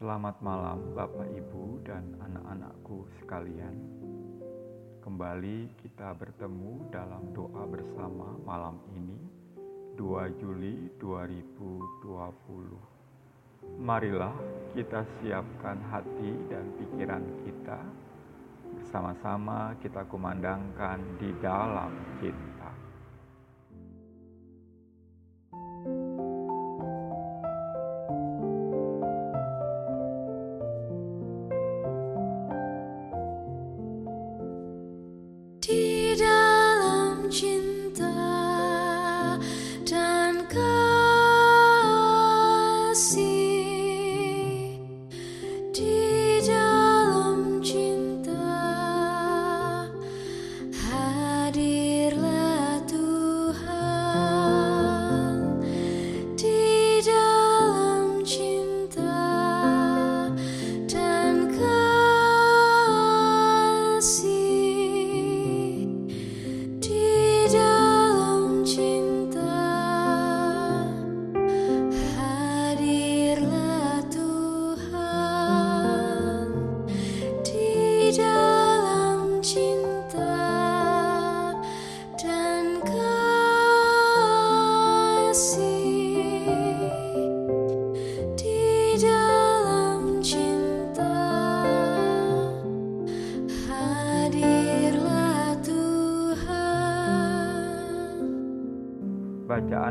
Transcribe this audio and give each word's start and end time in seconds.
Selamat 0.00 0.40
malam 0.40 0.96
Bapak 0.96 1.28
Ibu 1.28 1.84
dan 1.84 2.16
anak-anakku 2.24 3.04
sekalian. 3.20 3.76
Kembali 5.04 5.76
kita 5.76 6.16
bertemu 6.16 6.88
dalam 6.88 7.28
doa 7.36 7.68
bersama 7.68 8.32
malam 8.48 8.80
ini 8.96 9.20
2 10.00 10.40
Juli 10.40 10.88
2020. 10.96 12.16
Marilah 13.76 14.32
kita 14.72 15.04
siapkan 15.20 15.76
hati 15.92 16.32
dan 16.48 16.64
pikiran 16.80 17.44
kita 17.44 17.84
bersama-sama 18.80 19.76
kita 19.84 20.08
kumandangkan 20.08 20.96
di 21.20 21.28
dalam 21.44 21.92
cinta. 22.16 22.49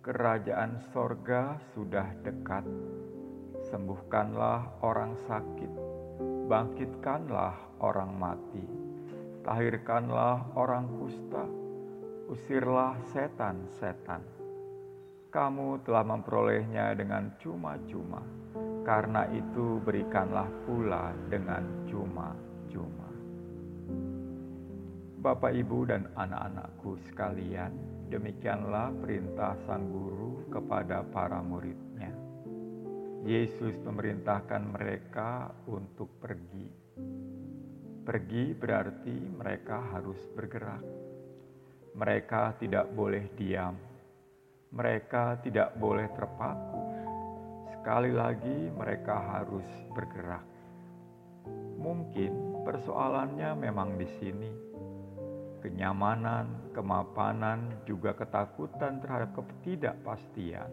kerajaan 0.07 0.87
sorga 0.95 1.59
sudah 1.75 2.15
dekat. 2.23 2.63
Sembuhkanlah 3.67 4.79
orang 4.79 5.19
sakit, 5.27 5.71
bangkitkanlah 6.47 7.83
orang 7.83 8.15
mati, 8.15 8.63
tahirkanlah 9.43 10.47
orang 10.55 10.87
kusta, 10.95 11.43
usirlah 12.31 12.95
setan-setan 13.11 14.34
kamu 15.35 15.83
telah 15.83 16.07
memperolehnya 16.07 16.95
dengan 16.95 17.27
cuma-cuma. 17.43 18.23
Karena 18.87 19.27
itu 19.35 19.83
berikanlah 19.83 20.47
pula 20.63 21.11
dengan 21.27 21.83
cuma-cuma. 21.91 23.11
Bapak, 25.19 25.51
Ibu, 25.51 25.91
dan 25.91 26.07
anak-anakku 26.15 26.95
sekalian, 27.11 27.75
demikianlah 28.07 28.95
perintah 29.03 29.59
Sang 29.67 29.91
Guru 29.91 30.47
kepada 30.47 31.03
para 31.03 31.43
muridnya. 31.43 32.15
Yesus 33.27 33.75
memerintahkan 33.83 34.71
mereka 34.71 35.51
untuk 35.67 36.15
pergi. 36.23 36.69
Pergi 38.05 38.53
berarti 38.53 39.17
mereka 39.35 39.81
harus 39.97 40.21
bergerak. 40.31 40.85
Mereka 41.97 42.61
tidak 42.61 42.93
boleh 42.93 43.33
diam 43.33 43.94
mereka 44.73 45.37
tidak 45.43 45.75
boleh 45.77 46.07
terpaku. 46.15 46.81
Sekali 47.75 48.09
lagi, 48.15 48.71
mereka 48.73 49.19
harus 49.19 49.67
bergerak. 49.93 50.45
Mungkin 51.77 52.65
persoalannya 52.65 53.53
memang 53.59 53.99
di 53.99 54.07
sini. 54.17 54.51
Kenyamanan, 55.61 56.73
kemapanan, 56.73 57.85
juga 57.85 58.13
ketakutan 58.13 59.01
terhadap 59.01 59.33
ketidakpastian 59.37 60.69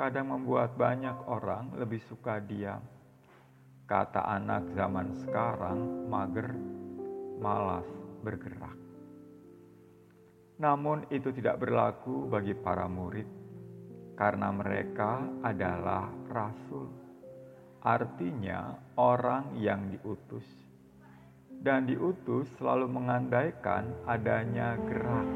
kadang 0.00 0.32
membuat 0.32 0.80
banyak 0.80 1.12
orang 1.28 1.76
lebih 1.76 2.00
suka 2.08 2.40
diam. 2.40 2.80
Kata 3.84 4.24
anak 4.32 4.72
zaman 4.72 5.12
sekarang, 5.12 6.08
mager, 6.08 6.56
malas 7.36 7.84
bergerak. 8.24 8.79
Namun 10.60 11.08
itu 11.08 11.32
tidak 11.32 11.64
berlaku 11.64 12.28
bagi 12.28 12.52
para 12.52 12.84
murid 12.84 13.24
karena 14.12 14.52
mereka 14.52 15.24
adalah 15.40 16.12
rasul. 16.28 16.92
Artinya 17.80 18.76
orang 19.00 19.56
yang 19.56 19.88
diutus. 19.88 20.44
Dan 21.48 21.88
diutus 21.88 22.44
selalu 22.60 22.92
mengandaikan 22.92 23.88
adanya 24.04 24.76
gerak. 24.84 25.28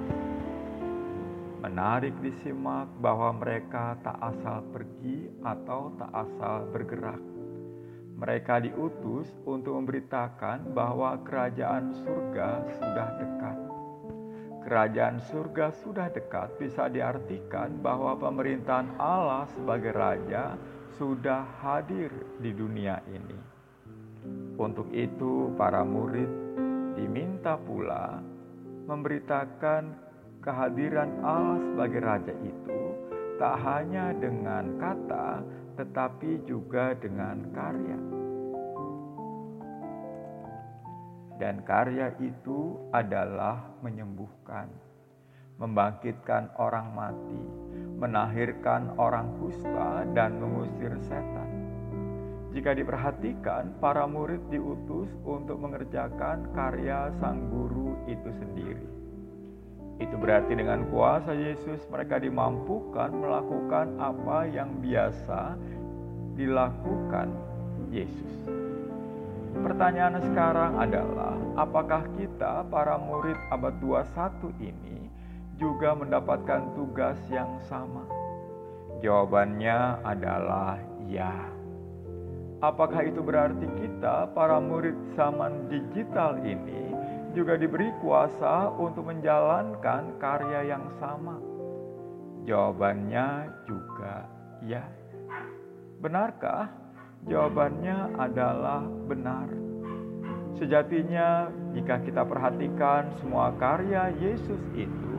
Menarik 1.64 2.12
disimak 2.20 2.92
bahwa 3.00 3.32
mereka 3.40 3.96
tak 4.04 4.20
asal 4.20 4.60
pergi 4.68 5.32
atau 5.40 5.88
tak 5.96 6.12
asal 6.12 6.68
bergerak. 6.68 7.20
Mereka 8.20 8.60
diutus 8.60 9.28
untuk 9.48 9.80
memberitakan 9.80 10.76
bahwa 10.76 11.16
kerajaan 11.24 11.96
surga 12.04 12.48
sudah 12.76 13.08
dekat 13.20 13.63
kerajaan 14.74 15.22
surga 15.30 15.70
sudah 15.86 16.10
dekat 16.10 16.50
bisa 16.58 16.90
diartikan 16.90 17.78
bahwa 17.78 18.18
pemerintahan 18.18 18.90
Allah 18.98 19.46
sebagai 19.54 19.94
raja 19.94 20.58
sudah 20.98 21.46
hadir 21.62 22.10
di 22.42 22.50
dunia 22.50 22.98
ini. 23.06 23.38
Untuk 24.58 24.90
itu, 24.90 25.54
para 25.54 25.86
murid 25.86 26.26
diminta 26.98 27.54
pula 27.54 28.18
memberitakan 28.90 29.94
kehadiran 30.42 31.22
Allah 31.22 31.62
sebagai 31.70 32.02
raja 32.02 32.34
itu 32.42 32.80
tak 33.38 33.54
hanya 33.62 34.10
dengan 34.10 34.74
kata, 34.82 35.46
tetapi 35.78 36.50
juga 36.50 36.98
dengan 36.98 37.46
karya. 37.54 38.23
Dan 41.38 41.66
karya 41.66 42.14
itu 42.22 42.78
adalah 42.94 43.58
menyembuhkan, 43.82 44.70
membangkitkan 45.58 46.54
orang 46.58 46.94
mati, 46.94 47.42
menahirkan 47.98 48.94
orang 48.98 49.34
kusta, 49.42 50.06
dan 50.14 50.38
mengusir 50.38 50.94
setan. 51.02 51.50
Jika 52.54 52.70
diperhatikan, 52.70 53.82
para 53.82 54.06
murid 54.06 54.38
diutus 54.46 55.10
untuk 55.26 55.58
mengerjakan 55.58 56.54
karya 56.54 57.10
sang 57.19 57.50
guru 57.50 57.98
itu 58.06 58.30
sendiri. 58.30 58.87
Itu 59.98 60.14
berarti 60.19 60.54
dengan 60.54 60.87
kuasa 60.90 61.34
Yesus 61.34 61.82
mereka 61.90 62.22
dimampukan 62.22 63.10
melakukan 63.10 63.98
apa 63.98 64.46
yang 64.46 64.70
biasa 64.78 65.58
dilakukan 66.38 67.30
Yesus. 67.90 68.63
Pertanyaan 69.54 70.18
sekarang 70.18 70.74
adalah, 70.82 71.38
apakah 71.54 72.02
kita 72.18 72.66
para 72.66 72.98
murid 72.98 73.38
abad 73.54 73.78
21 73.78 74.50
ini 74.58 75.06
juga 75.54 75.94
mendapatkan 75.94 76.74
tugas 76.74 77.14
yang 77.30 77.62
sama? 77.70 78.02
Jawabannya 78.98 80.02
adalah 80.02 80.80
ya. 81.06 81.30
Apakah 82.64 83.04
itu 83.06 83.20
berarti 83.20 83.68
kita 83.78 84.32
para 84.32 84.56
murid 84.58 84.96
zaman 85.14 85.68
digital 85.68 86.40
ini 86.42 86.90
juga 87.36 87.54
diberi 87.54 87.92
kuasa 88.00 88.72
untuk 88.74 89.06
menjalankan 89.06 90.16
karya 90.18 90.72
yang 90.74 90.86
sama? 90.96 91.36
Jawabannya 92.48 93.52
juga 93.68 94.24
ya. 94.64 94.82
Benarkah 96.00 96.83
Jawabannya 97.25 98.21
adalah 98.21 98.85
benar. 99.09 99.49
Sejatinya, 100.61 101.49
jika 101.73 101.99
kita 102.05 102.23
perhatikan 102.23 103.09
semua 103.19 103.50
karya 103.56 104.12
Yesus 104.21 104.61
itu 104.76 105.17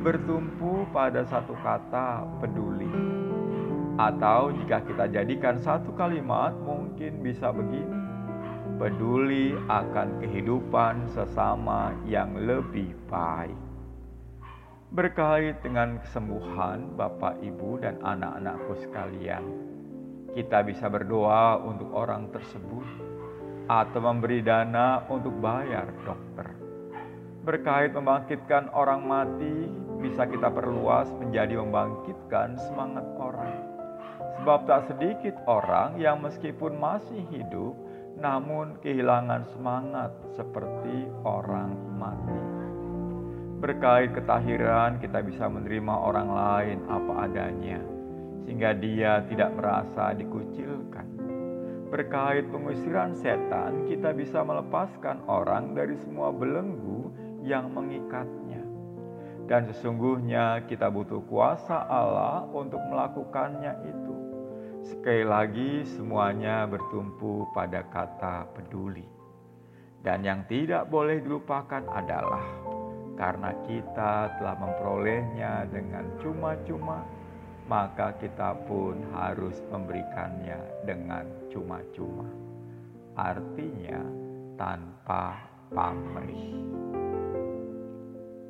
bertumpu 0.00 0.86
pada 0.94 1.26
satu 1.26 1.58
kata 1.58 2.24
peduli. 2.38 2.88
Atau 3.98 4.54
jika 4.54 4.78
kita 4.86 5.10
jadikan 5.10 5.58
satu 5.58 5.90
kalimat 5.98 6.54
mungkin 6.62 7.18
bisa 7.26 7.50
begini. 7.50 7.98
Peduli 8.78 9.58
akan 9.66 10.22
kehidupan 10.22 11.10
sesama 11.10 11.90
yang 12.06 12.38
lebih 12.38 12.94
baik. 13.10 13.58
Berkait 14.94 15.58
dengan 15.60 15.98
kesembuhan 16.00 16.94
Bapak, 16.94 17.42
Ibu, 17.42 17.82
dan 17.82 17.98
anak-anakku 18.00 18.78
sekalian, 18.78 19.42
kita 20.36 20.64
bisa 20.64 20.88
berdoa 20.92 21.60
untuk 21.62 21.92
orang 21.96 22.28
tersebut 22.28 22.84
atau 23.68 24.00
memberi 24.00 24.40
dana 24.40 25.04
untuk 25.12 25.36
bayar 25.40 25.92
dokter. 26.04 26.48
Berkait 27.44 27.92
membangkitkan 27.92 28.72
orang 28.76 29.04
mati, 29.04 29.68
bisa 30.00 30.28
kita 30.28 30.52
perluas 30.52 31.08
menjadi 31.16 31.60
membangkitkan 31.60 32.60
semangat 32.68 33.04
orang. 33.16 33.56
Sebab 34.40 34.68
tak 34.68 34.88
sedikit 34.92 35.34
orang 35.48 35.96
yang 36.00 36.20
meskipun 36.20 36.76
masih 36.76 37.24
hidup, 37.32 37.76
namun 38.18 38.76
kehilangan 38.84 39.46
semangat 39.54 40.10
seperti 40.36 41.08
orang 41.24 41.72
mati. 41.96 42.40
Berkait 43.58 44.14
ketahiran, 44.14 45.02
kita 45.02 45.18
bisa 45.18 45.50
menerima 45.50 45.90
orang 45.90 46.28
lain 46.30 46.78
apa 46.86 47.12
adanya, 47.26 47.82
sehingga 48.48 48.72
dia 48.72 49.20
tidak 49.28 49.52
merasa 49.60 50.16
dikucilkan. 50.16 51.04
Berkait 51.92 52.48
pengusiran 52.48 53.12
setan, 53.12 53.84
kita 53.84 54.16
bisa 54.16 54.40
melepaskan 54.40 55.20
orang 55.28 55.76
dari 55.76 55.92
semua 56.00 56.32
belenggu 56.32 57.12
yang 57.44 57.68
mengikatnya. 57.68 58.64
Dan 59.44 59.68
sesungguhnya 59.68 60.64
kita 60.64 60.88
butuh 60.88 61.20
kuasa 61.28 61.76
Allah 61.92 62.48
untuk 62.48 62.80
melakukannya 62.88 63.84
itu. 63.84 64.16
Sekali 64.80 65.28
lagi, 65.28 65.84
semuanya 65.84 66.64
bertumpu 66.64 67.44
pada 67.52 67.84
kata 67.84 68.48
peduli. 68.56 69.04
Dan 70.00 70.24
yang 70.24 70.48
tidak 70.48 70.88
boleh 70.88 71.20
dilupakan 71.20 71.84
adalah 71.84 72.48
karena 73.20 73.52
kita 73.68 74.40
telah 74.40 74.56
memperolehnya 74.56 75.68
dengan 75.68 76.16
cuma-cuma, 76.24 77.04
maka 77.68 78.16
kita 78.16 78.56
pun 78.64 78.96
harus 79.12 79.60
memberikannya 79.68 80.56
dengan 80.88 81.28
cuma-cuma. 81.52 82.24
Artinya, 83.12 84.00
tanpa 84.56 85.36
pamrih. 85.70 86.56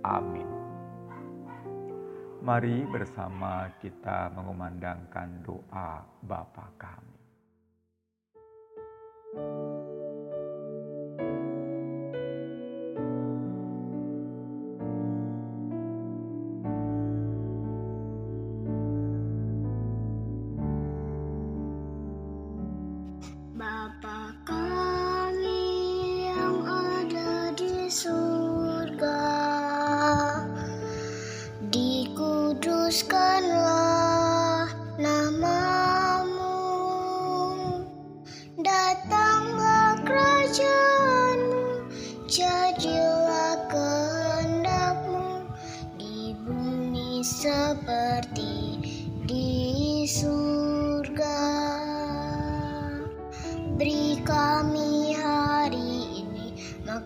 Amin. 0.06 0.48
Mari 2.38 2.86
bersama 2.86 3.68
kita 3.82 4.30
mengumandangkan 4.32 5.42
doa 5.42 6.06
Bapa 6.22 6.70
kami. 6.78 7.18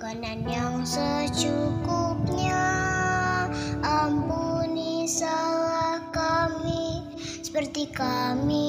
Makanan 0.03 0.45
yang 0.45 0.77
secukupnya. 0.87 2.65
Ampuni 3.83 5.05
salah 5.11 6.01
kami, 6.15 7.07
seperti 7.43 7.91
kami 7.91 8.62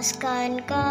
lepaskan 0.00 0.64
kami 0.64 0.89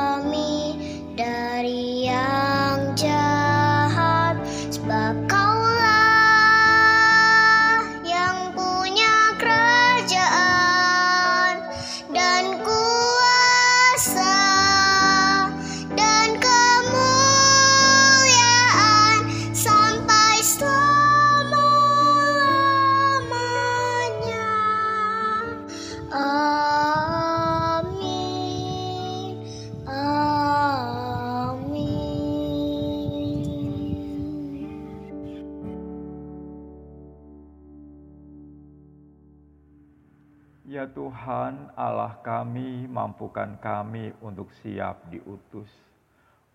Tuhan, 40.93 41.73
Allah 41.77 42.19
kami, 42.21 42.85
mampukan 42.85 43.57
kami 43.61 44.13
untuk 44.21 44.53
siap 44.61 45.09
diutus, 45.09 45.69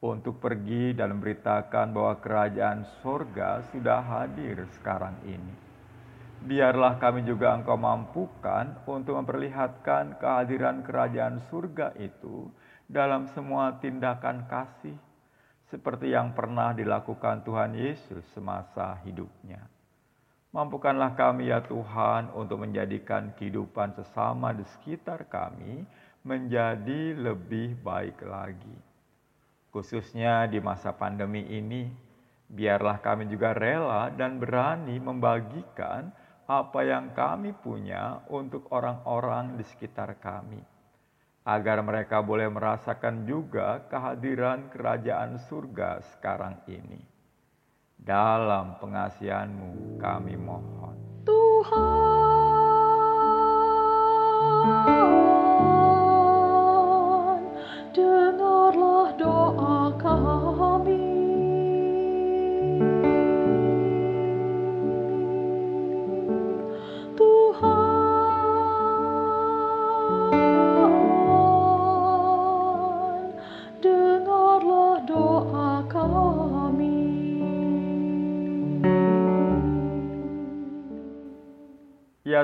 untuk 0.04 0.38
pergi 0.38 0.92
dan 0.92 1.16
memberitakan 1.16 1.90
bahwa 1.90 2.20
kerajaan 2.20 2.84
sorga 3.00 3.64
sudah 3.72 4.04
hadir 4.04 4.68
sekarang 4.78 5.16
ini. 5.24 5.54
Biarlah 6.44 7.00
kami 7.00 7.24
juga 7.24 7.56
Engkau 7.56 7.80
mampukan 7.80 8.84
untuk 8.84 9.16
memperlihatkan 9.16 10.20
kehadiran 10.20 10.84
kerajaan 10.84 11.40
surga 11.48 11.96
itu 11.96 12.52
dalam 12.84 13.32
semua 13.32 13.80
tindakan 13.80 14.44
kasih, 14.44 14.94
seperti 15.72 16.12
yang 16.12 16.36
pernah 16.36 16.76
dilakukan 16.76 17.42
Tuhan 17.48 17.72
Yesus 17.72 18.22
semasa 18.36 19.00
hidupnya. 19.08 19.73
Mampukanlah 20.54 21.18
kami 21.18 21.50
ya 21.50 21.66
Tuhan 21.66 22.30
untuk 22.30 22.62
menjadikan 22.62 23.34
kehidupan 23.34 23.90
sesama 23.98 24.54
di 24.54 24.62
sekitar 24.62 25.26
kami 25.26 25.82
menjadi 26.22 27.10
lebih 27.18 27.74
baik 27.82 28.22
lagi. 28.22 28.78
Khususnya 29.74 30.46
di 30.46 30.62
masa 30.62 30.94
pandemi 30.94 31.42
ini, 31.50 31.90
biarlah 32.46 33.02
kami 33.02 33.26
juga 33.26 33.50
rela 33.50 34.14
dan 34.14 34.38
berani 34.38 34.94
membagikan 35.02 36.14
apa 36.46 36.86
yang 36.86 37.10
kami 37.18 37.50
punya 37.58 38.22
untuk 38.30 38.70
orang-orang 38.70 39.58
di 39.58 39.66
sekitar 39.66 40.22
kami. 40.22 40.62
Agar 41.42 41.82
mereka 41.82 42.22
boleh 42.22 42.46
merasakan 42.46 43.26
juga 43.26 43.82
kehadiran 43.90 44.70
kerajaan 44.70 45.34
surga 45.50 45.98
sekarang 46.14 46.62
ini. 46.70 47.13
Dalam 48.04 48.76
pengasihanmu 48.84 49.96
kami 49.96 50.36
mohon. 50.36 50.92
Tuhan, 51.24 51.80
dengarlah 57.96 59.08
doa 59.16 59.88
kami. 59.96 61.13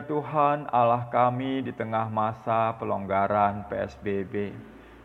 Tuhan 0.05 0.71
Allah 0.71 1.09
kami 1.09 1.65
di 1.65 1.73
tengah 1.75 2.07
masa 2.09 2.77
pelonggaran 2.79 3.67
PSBB, 3.67 4.55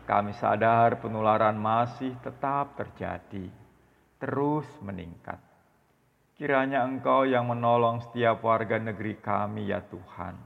kami 0.06 0.30
sadar 0.36 1.02
penularan 1.02 1.58
masih 1.58 2.14
tetap 2.22 2.78
terjadi, 2.78 3.50
terus 4.22 4.68
meningkat. 4.80 5.42
Kiranya 6.38 6.84
Engkau 6.84 7.24
yang 7.24 7.48
menolong 7.48 8.04
setiap 8.04 8.44
warga 8.44 8.78
negeri 8.78 9.18
kami 9.18 9.72
ya 9.72 9.82
Tuhan, 9.82 10.38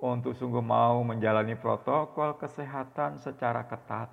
untuk 0.00 0.32
sungguh 0.32 0.64
mau 0.64 1.04
menjalani 1.04 1.58
protokol 1.58 2.40
kesehatan 2.40 3.20
secara 3.20 3.68
ketat, 3.68 4.08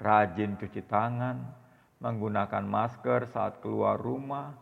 rajin 0.00 0.58
cuci 0.58 0.82
tangan, 0.90 1.38
menggunakan 2.02 2.64
masker 2.66 3.30
saat 3.30 3.62
keluar 3.62 4.00
rumah, 4.00 4.56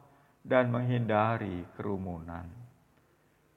dan 0.44 0.68
menghindari 0.68 1.64
kerumunan. 1.78 2.59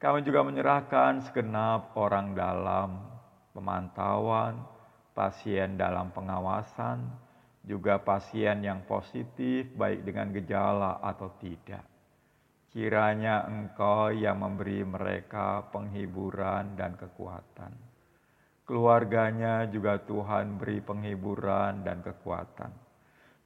Kami 0.04 0.20
juga 0.20 0.44
menyerahkan 0.44 1.24
segenap 1.24 1.96
orang 1.96 2.36
dalam 2.36 3.08
pemantauan, 3.56 4.60
pasien 5.16 5.80
dalam 5.80 6.12
pengawasan, 6.12 7.08
juga 7.64 8.04
pasien 8.04 8.60
yang 8.68 8.84
positif 8.84 9.72
baik 9.80 10.04
dengan 10.04 10.36
gejala 10.36 11.00
atau 11.00 11.32
tidak. 11.40 11.88
Kiranya 12.68 13.48
Engkau 13.48 14.12
yang 14.12 14.44
memberi 14.44 14.84
mereka 14.84 15.72
penghiburan 15.72 16.76
dan 16.76 17.00
kekuatan. 17.00 17.72
Keluarganya 18.68 19.72
juga 19.72 20.04
Tuhan 20.04 20.60
beri 20.60 20.84
penghiburan 20.84 21.80
dan 21.88 22.04
kekuatan. 22.04 22.83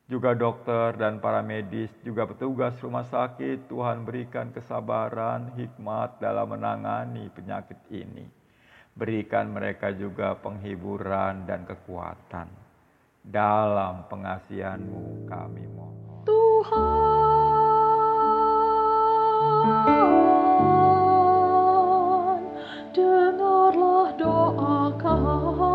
Juga 0.07 0.31
dokter 0.31 0.95
dan 0.95 1.19
para 1.19 1.43
medis, 1.43 1.91
juga 1.99 2.23
petugas 2.23 2.71
rumah 2.79 3.03
sakit, 3.03 3.67
Tuhan 3.67 4.07
berikan 4.07 4.55
kesabaran, 4.55 5.51
hikmat 5.59 6.23
dalam 6.23 6.47
menangani 6.47 7.27
penyakit 7.27 7.75
ini. 7.91 8.23
Berikan 8.95 9.51
mereka 9.51 9.91
juga 9.91 10.31
penghiburan 10.39 11.43
dan 11.43 11.67
kekuatan. 11.67 12.47
Dalam 13.19 14.07
pengasihanmu 14.07 15.27
kami 15.27 15.67
mohon. 15.75 16.23
Tuhan, 16.23 16.87
dengarlah 22.95 24.15
doa 24.15 24.87
kami. 24.95 25.66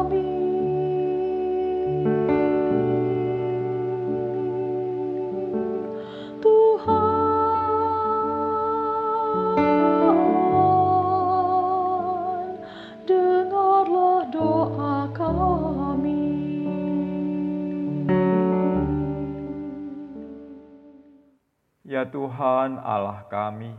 Tuhan 22.12 22.76
Allah 22.76 23.24
kami, 23.32 23.72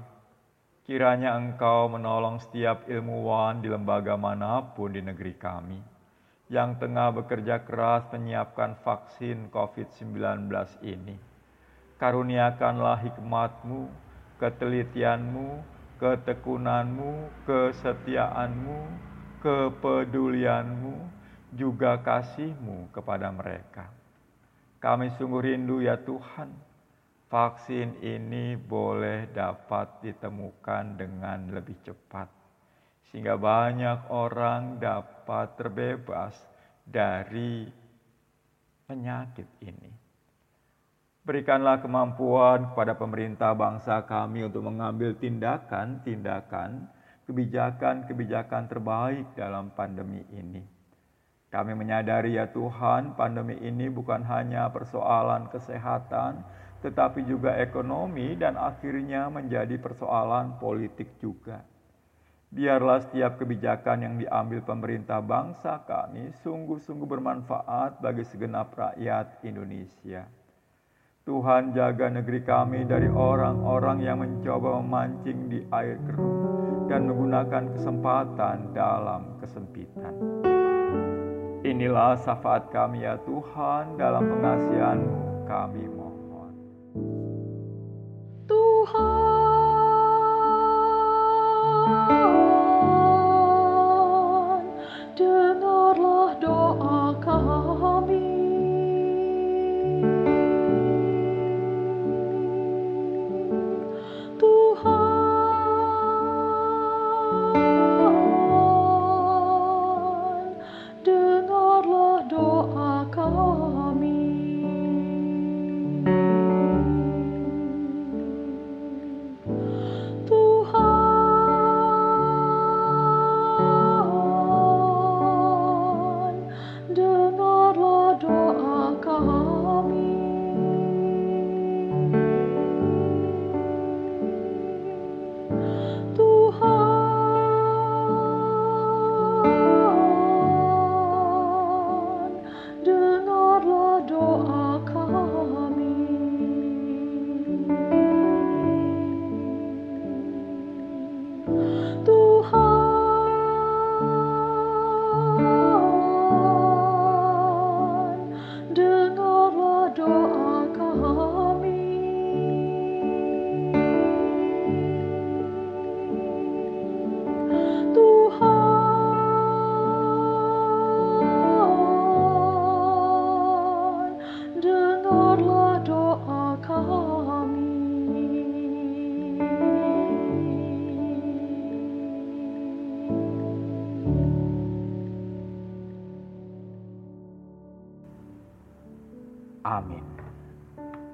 kiranya 0.90 1.38
Engkau 1.38 1.86
menolong 1.86 2.42
setiap 2.42 2.90
ilmuwan 2.90 3.62
di 3.62 3.70
lembaga 3.70 4.18
mana 4.18 4.74
pun 4.74 4.90
di 4.90 5.06
negeri 5.06 5.38
kami 5.38 5.94
yang 6.50 6.76
tengah 6.82 7.14
bekerja 7.14 7.62
keras 7.62 8.10
menyiapkan 8.10 8.78
vaksin 8.82 9.54
COVID-19 9.54 10.50
ini. 10.82 11.16
Karuniakanlah 12.02 13.06
hikmatmu, 13.06 13.88
ketelitianmu, 14.42 15.62
ketekunanmu, 16.02 17.32
kesetiaanmu, 17.48 18.80
kepedulianmu, 19.46 20.94
juga 21.54 22.02
kasihmu 22.02 22.90
kepada 22.90 23.30
mereka. 23.30 23.94
Kami 24.82 25.16
sungguh 25.16 25.54
rindu 25.54 25.80
ya 25.80 25.96
Tuhan, 26.02 26.73
vaksin 27.34 27.98
ini 28.06 28.54
boleh 28.54 29.34
dapat 29.34 30.06
ditemukan 30.06 31.02
dengan 31.02 31.50
lebih 31.50 31.82
cepat, 31.82 32.30
sehingga 33.10 33.42
banyak 33.42 34.14
orang 34.14 34.78
dapat 34.78 35.58
terbebas 35.58 36.38
dari 36.86 37.66
penyakit 38.86 39.50
ini. 39.66 39.90
Berikanlah 41.26 41.82
kemampuan 41.82 42.70
kepada 42.70 42.94
pemerintah 42.94 43.58
bangsa 43.58 44.06
kami 44.06 44.46
untuk 44.46 44.70
mengambil 44.70 45.18
tindakan-tindakan, 45.18 46.86
kebijakan-kebijakan 47.26 48.70
terbaik 48.70 49.26
dalam 49.34 49.74
pandemi 49.74 50.22
ini. 50.30 50.62
Kami 51.50 51.74
menyadari 51.74 52.38
ya 52.38 52.46
Tuhan, 52.54 53.18
pandemi 53.18 53.58
ini 53.58 53.90
bukan 53.90 54.22
hanya 54.22 54.70
persoalan 54.70 55.50
kesehatan, 55.50 56.62
tetapi 56.84 57.24
juga 57.24 57.56
ekonomi 57.64 58.36
dan 58.36 58.60
akhirnya 58.60 59.32
menjadi 59.32 59.80
persoalan 59.80 60.60
politik 60.60 61.16
juga. 61.24 61.64
Biarlah 62.54 63.02
setiap 63.02 63.42
kebijakan 63.42 63.98
yang 64.06 64.16
diambil 64.22 64.62
pemerintah 64.62 65.24
bangsa 65.24 65.82
kami 65.90 66.30
sungguh-sungguh 66.46 67.08
bermanfaat 67.10 67.98
bagi 67.98 68.22
segenap 68.30 68.78
rakyat 68.78 69.42
Indonesia. 69.42 70.30
Tuhan 71.24 71.72
jaga 71.72 72.12
negeri 72.12 72.44
kami 72.44 72.84
dari 72.84 73.08
orang-orang 73.08 74.04
yang 74.04 74.20
mencoba 74.22 74.84
memancing 74.84 75.50
di 75.50 75.64
air 75.72 75.98
keruh 76.04 76.86
dan 76.92 77.08
menggunakan 77.08 77.74
kesempatan 77.74 78.76
dalam 78.76 79.40
kesempitan. 79.40 80.14
Inilah 81.64 82.20
syafaat 82.20 82.70
kami 82.76 83.08
ya 83.08 83.16
Tuhan 83.24 83.96
dalam 83.96 84.30
pengasihan 84.30 85.00
kami 85.48 86.03
mohon. 88.92 89.24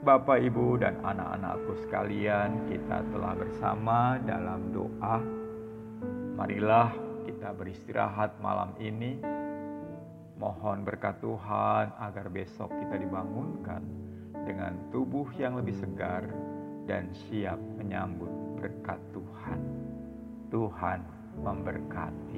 Bapak, 0.10 0.42
Ibu, 0.42 0.82
dan 0.82 0.98
anak-anakku 1.06 1.86
sekalian, 1.86 2.66
kita 2.66 3.06
telah 3.14 3.38
bersama 3.38 4.18
dalam 4.26 4.74
doa 4.74 5.22
Marilah 6.34 6.90
kita 7.30 7.54
beristirahat 7.54 8.34
malam 8.42 8.74
ini. 8.82 9.22
Mohon 10.42 10.82
berkat 10.82 11.22
Tuhan 11.22 11.94
agar 11.94 12.26
besok 12.34 12.74
kita 12.74 12.98
dibangunkan 12.98 13.86
dengan 14.50 14.82
tubuh 14.90 15.30
yang 15.38 15.62
lebih 15.62 15.78
segar 15.78 16.26
dan 16.90 17.14
siap 17.30 17.62
menyambut 17.78 18.34
berkat 18.58 18.98
Tuhan. 19.14 19.62
Tuhan 20.50 21.06
memberkati. 21.38 22.29